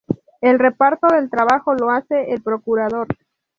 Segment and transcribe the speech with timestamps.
[0.41, 3.07] El reparto del trabajo lo hace el procurador.